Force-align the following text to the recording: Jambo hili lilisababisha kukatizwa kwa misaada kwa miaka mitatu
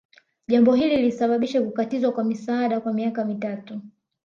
Jambo 0.47 0.73
hili 0.75 0.95
lilisababisha 0.97 1.61
kukatizwa 1.61 2.11
kwa 2.11 2.23
misaada 2.23 2.81
kwa 2.81 2.93
miaka 2.93 3.25
mitatu 3.25 3.81